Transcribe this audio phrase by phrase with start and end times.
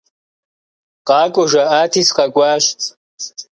[1.07, 2.65] Къакӏуэ жаӏати, сыкъэкӏуащ.